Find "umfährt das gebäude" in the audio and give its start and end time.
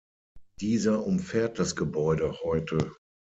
1.05-2.39